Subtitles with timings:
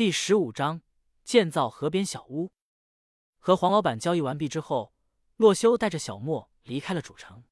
[0.00, 0.80] 第十五章
[1.24, 2.50] 建造河边小屋。
[3.38, 4.94] 和黄老板交易完毕之后，
[5.36, 7.44] 洛修带着小莫离开了主城。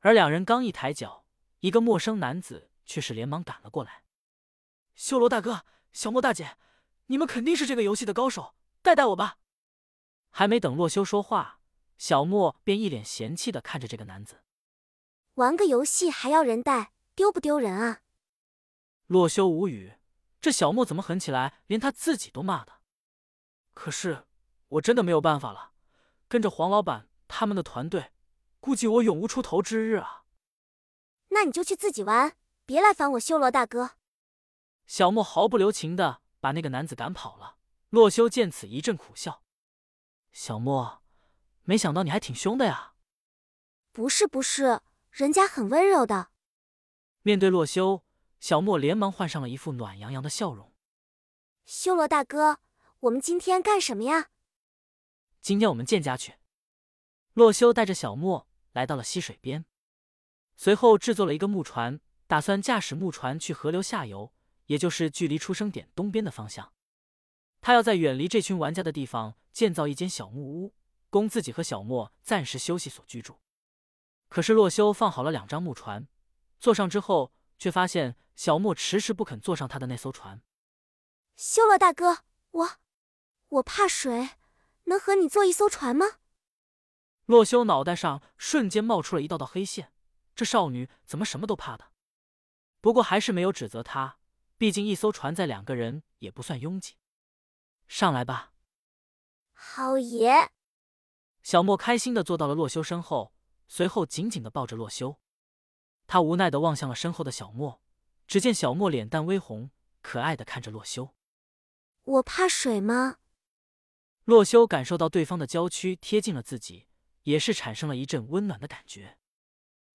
[0.00, 1.24] 而两人刚一抬脚，
[1.60, 4.02] 一个陌生男子却是连忙赶了过来
[4.96, 6.56] ：“修罗大哥，小莫大姐，
[7.06, 9.38] 你们肯定是这个游戏的高手，带带我吧！”
[10.34, 11.60] 还没等洛修说话，
[11.96, 14.42] 小莫便一脸嫌弃的看着这个男子
[15.34, 18.00] ：“玩个游戏还要人带，丢不丢人啊？”
[19.06, 19.94] 洛修无语，
[20.42, 22.80] 这小莫怎么狠起来，连他自己都骂的。
[23.74, 24.26] 可是
[24.70, 25.70] 我真的没有办法了，
[26.26, 28.10] 跟着黄老板他们的团队，
[28.58, 30.24] 估计我永无出头之日啊。
[31.28, 33.92] 那你就去自己玩，别来烦我修罗大哥。
[34.84, 37.58] 小莫毫不留情的把那个男子赶跑了。
[37.90, 39.44] 洛修见此一阵苦笑
[40.32, 41.02] ：“小莫，
[41.62, 42.94] 没想到你还挺凶的呀。
[43.92, 44.80] ”“不是不是，
[45.12, 46.30] 人家很温柔的。”
[47.22, 48.02] 面对洛修。
[48.42, 50.72] 小莫连忙换上了一副暖洋洋的笑容。
[51.64, 52.58] 修罗大哥，
[52.98, 54.30] 我们今天干什么呀？
[55.40, 56.34] 今天我们见家去。
[57.34, 59.64] 洛修带着小莫来到了溪水边，
[60.56, 64.32] 随后制作了一个木船，打算驾驶木船去河流下游，
[64.66, 66.72] 也就是距离出生点东边的方向。
[67.60, 70.74] 他要在远离这群玩家的地方建造一间小木屋，
[71.10, 73.38] 供自己和小莫暂时休息所居住。
[74.28, 76.08] 可是洛修放好了两张木船，
[76.58, 77.32] 坐上之后。
[77.62, 80.42] 却发现小莫迟迟不肯坐上他的那艘船。
[81.36, 82.68] 修罗大哥，我
[83.50, 84.30] 我怕水，
[84.86, 86.18] 能和你坐一艘船吗？
[87.26, 89.92] 洛修脑袋上瞬间冒出了一道道黑线，
[90.34, 91.92] 这少女怎么什么都怕的？
[92.80, 94.18] 不过还是没有指责他，
[94.58, 96.96] 毕竟一艘船载两个人也不算拥挤。
[97.86, 98.54] 上来吧，
[99.52, 100.50] 好爷！
[101.44, 103.32] 小莫开心的坐到了洛修身后，
[103.68, 105.20] 随后紧紧的抱着洛修。
[106.12, 107.80] 他无奈的望向了身后的小莫，
[108.26, 109.70] 只见小莫脸蛋微红，
[110.02, 111.14] 可爱的看着洛修。
[112.04, 113.16] 我怕水吗？
[114.24, 116.86] 洛修感受到对方的娇躯贴近了自己，
[117.22, 119.16] 也是产生了一阵温暖的感觉。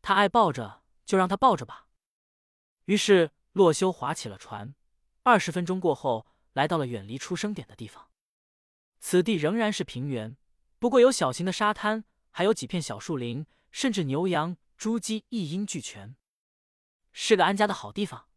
[0.00, 1.88] 他爱抱着，就让他抱着吧。
[2.86, 4.74] 于是洛修划起了船。
[5.24, 8.08] 二十分钟过后，来到了远离出生点的地方。
[8.98, 10.38] 此地仍然是平原，
[10.78, 14.56] 不过有小型的沙滩，还有几片小树林，甚至牛羊。
[14.78, 16.14] 猪鸡一应俱全，
[17.10, 18.28] 是个安家的好地方。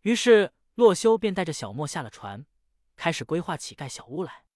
[0.00, 2.44] 于是洛修便带着小莫下了船，
[2.96, 4.46] 开始规划起盖小屋来。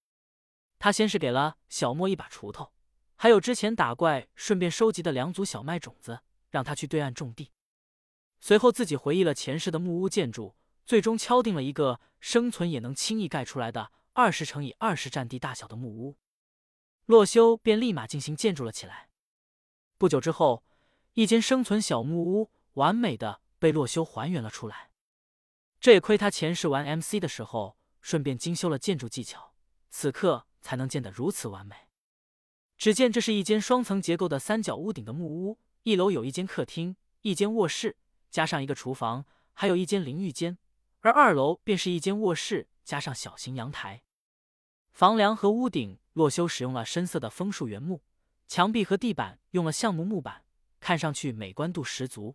[0.81, 2.73] 他先是给了小莫一把锄头，
[3.15, 7.53] 还有之前打怪顺便收集的两组小麦种子，让他去对岸种地。
[8.41, 16.17] 随后自己回忆了前世的木屋建筑，最终敲定了一个生存也能轻易盖出来的二十乘以二十占地大小的木屋。
[17.07, 19.11] 洛修便立马进行建筑了起来。
[19.97, 20.65] 不久之后。
[21.19, 24.93] 一间生存小木屋完美的被洛修还原了出来，
[25.81, 29.53] 这也亏他前世玩 MC 的时候顺便精修了建筑技巧，
[29.91, 31.75] 此刻才能建得如此完美。
[32.77, 37.97] 只见这是一间双层结构的三角屋顶的木屋，一楼有一间客厅、一间卧室，
[38.31, 40.57] 加上一个厨房，还有一间淋浴间，
[41.01, 44.05] 而二楼便是一间卧室加上小型阳台。
[44.93, 48.05] 房梁和屋顶，洛修使用了深色的枫树原木，
[48.47, 50.45] 墙壁和地板用了橡木木板。
[50.89, 52.35] 看上去美观度十足，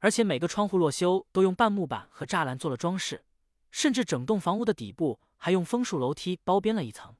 [0.00, 3.24] 而且每个窗户洛修都用半木板和栅栏做了装饰，
[3.70, 7.16] 甚至整栋房屋的底部还用枫树楼梯包边了一层，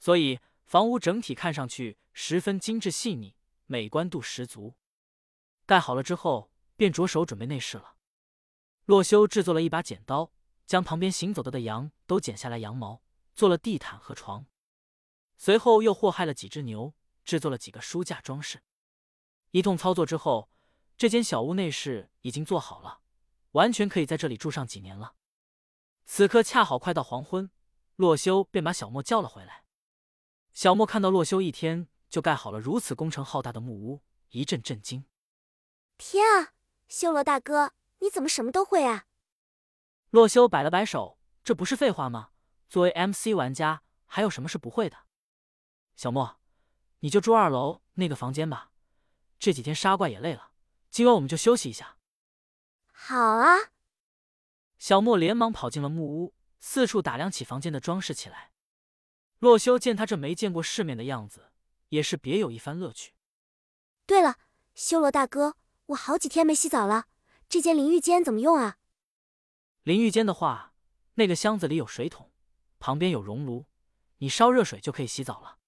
[0.00, 4.74] 所以房屋整体看上去十分精致细腻，美观度十足。
[5.64, 7.94] 盖好了之后，便着手准备内饰了。
[8.86, 10.32] 洛修制作了一把剪刀，
[10.66, 13.00] 将旁边行走的的羊都剪下来羊毛，
[13.36, 14.46] 做了地毯和床，
[15.36, 16.92] 随后又祸害了几只牛，
[17.24, 18.60] 制作了几个书架装饰。
[19.54, 20.50] 一通操作之后，
[20.96, 23.02] 这间小屋内饰已经做好了，
[23.52, 25.14] 完全可以在这里住上几年了。
[26.04, 27.48] 此刻恰好快到黄昏，
[27.94, 29.62] 洛修便把小莫叫了回来。
[30.52, 35.04] 小莫看到洛修一天就盖好了如此工程浩大的木屋，一阵震惊
[35.96, 36.54] ：“天啊，
[36.88, 39.06] 修罗大哥，你怎么什么都会啊？”
[40.10, 42.30] 洛修摆了摆手：“这不是废话吗？
[42.68, 44.96] 作为 MC 玩家，还有什么是不会的？”
[45.94, 46.40] 小莫，
[46.98, 48.72] 你就住二楼那个房间吧。
[49.38, 50.52] 这几天杀怪也累了，
[50.90, 51.96] 今晚我们就休息一下。
[52.92, 53.70] 好啊！
[54.78, 58.52] 小莫连忙跑进了木屋，四处打量起房间的装饰起来。
[59.40, 61.50] 洛修见他这没见过世面的样子，
[61.90, 63.12] 也是别有一番乐趣。
[64.06, 64.38] 对了，
[64.74, 67.06] 修罗大哥，我好几天没洗澡了，
[67.48, 68.78] 这间淋浴间怎么用啊？
[69.82, 70.72] 淋浴间的话，
[71.14, 72.32] 那个箱子里有水桶，
[72.78, 73.66] 旁边有熔炉，
[74.18, 75.58] 你烧热水就可以洗澡了。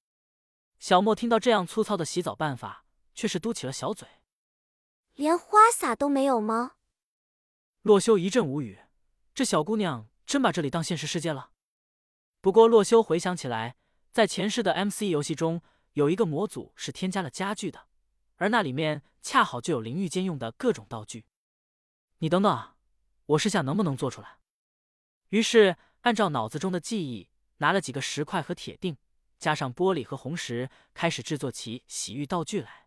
[0.78, 2.85] 小莫听到这样粗糙的洗澡办法。
[3.16, 4.06] 却是嘟起了小嘴，
[5.14, 6.76] 连花洒都没有吗？
[7.80, 8.78] 洛修一阵无语，
[9.34, 11.50] 这小姑娘真把这里当现实世界了。
[12.42, 13.76] 不过洛修回想起来，
[14.12, 15.62] 在前世的 MC 游戏中，
[15.94, 17.88] 有一个模组是添加了家具的，
[18.36, 21.24] 而那里面恰好就有淋浴间用的各种道具。
[22.18, 22.76] 你等等啊，
[23.24, 24.38] 我试下能不能做出来。
[25.30, 28.98] 于是按照脑子中的记忆，拿了几个石块和铁锭，
[29.38, 32.85] 加上玻璃和红石，开始制作起洗浴道具来。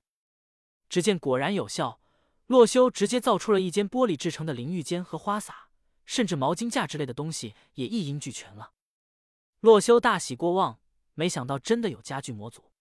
[0.90, 2.02] 只见果然有效，
[2.48, 5.70] 洛修直接造出了一间玻璃制成的淋浴间和花洒，
[6.06, 8.74] 甚至毛巾架之类的东西也一应俱全了。
[9.60, 10.80] 洛修大喜过望，
[11.14, 12.72] 没想到真的有家具模组。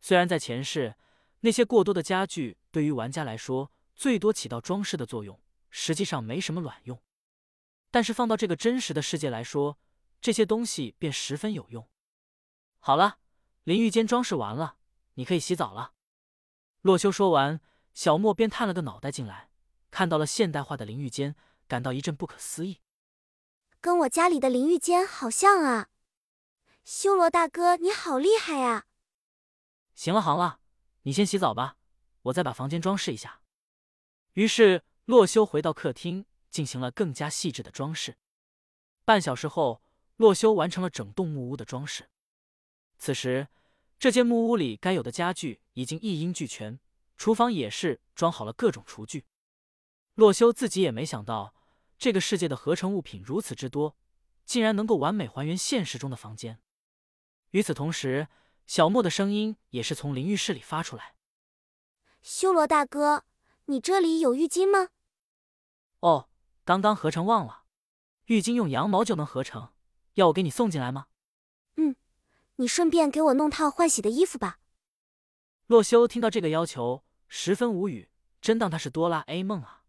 [0.00, 0.96] 虽然在前世，
[1.40, 5.38] 那些过多的家具对于玩家来说最多起到装饰的作用，
[5.70, 7.00] 实际上没什么卵用，
[7.90, 9.78] 但是放到这个真实的世界来说，
[10.20, 11.86] 这些东西便十分有用。
[12.80, 13.18] 好了，
[13.64, 14.78] 淋浴间装饰完了，
[15.14, 15.92] 你可以洗澡了。
[16.82, 17.60] 洛修说完，
[17.92, 19.50] 小莫便探了个脑袋进来，
[19.90, 21.36] 看到了现代化的淋浴间，
[21.68, 22.80] 感到一阵不可思议。
[23.80, 25.88] 跟我家里的淋浴间好像啊！
[26.84, 28.86] 修罗大哥，你好厉害啊！
[29.94, 30.60] 行了，行了，
[31.02, 31.76] 你先洗澡吧，
[32.22, 33.42] 我再把房间装饰一下。
[34.32, 38.16] 于是洛修回到客厅，进行了更加细致的装饰。
[39.04, 39.82] 半小时后，
[40.16, 42.08] 洛修完成了整栋木屋的装饰。
[42.98, 43.48] 此时，
[44.00, 46.80] 这间木屋里该有的家具已经一应俱全，
[47.18, 49.26] 厨房也是装好了各种厨具。
[50.14, 51.54] 洛修自己也没想到，
[51.98, 53.98] 这个世界的合成物品如此之多，
[54.46, 56.62] 竟然能够完美还原现实中的房间。
[57.50, 58.28] 与此同时，
[58.66, 61.14] 小莫的声音也是从淋浴室里发出来
[62.22, 63.26] ：“修罗大哥，
[63.66, 64.88] 你这里有浴巾吗
[66.00, 66.30] ？”“哦，
[66.64, 67.64] 刚刚合成忘了，
[68.24, 69.74] 浴巾用羊毛就能合成，
[70.14, 71.09] 要我给你送进来吗？”“嗯。”
[72.60, 74.58] 你顺便给我弄套换洗的衣服吧。
[75.66, 78.10] 洛修听到这个要求，十分无语，
[78.42, 79.84] 真当他是哆啦 A 梦啊！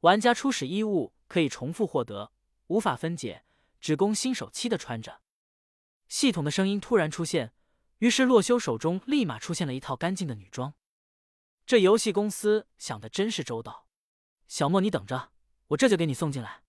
[0.00, 2.32] 玩家初始衣物可以重复获得，
[2.68, 3.44] 无法分解，
[3.78, 5.20] 只供新手期的穿着。
[6.08, 7.52] 系统的声音突然出现，
[7.98, 10.72] 于是洛修手中立马出现了一套干净的女装。
[11.66, 13.86] 这游戏公司想的真是周到。
[14.48, 15.30] 小莫，你等着，
[15.68, 16.62] 我这就给你送进来。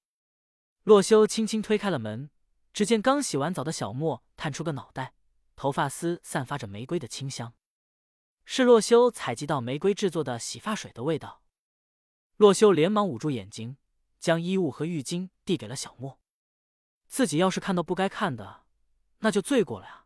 [0.84, 2.30] 洛修轻轻推开了门。
[2.78, 5.16] 只见刚洗完澡的小莫探出个脑袋，
[5.56, 7.56] 头发丝散发着玫瑰的清香，
[8.46, 11.42] 是洛修采集到玫瑰制作的洗发水的味道。
[12.36, 13.78] 洛修连忙捂住眼睛，
[14.20, 16.20] 将衣物和浴巾递给了小莫。
[17.08, 18.66] 自己要是看到不该看的，
[19.22, 20.06] 那就罪过了呀。